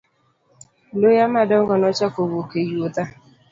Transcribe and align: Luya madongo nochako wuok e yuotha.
Luya 0.99 1.25
madongo 1.35 1.73
nochako 1.77 2.21
wuok 2.31 2.51
e 2.61 2.63
yuotha. 2.71 3.03